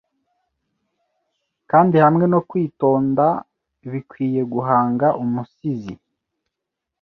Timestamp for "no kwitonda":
2.33-3.25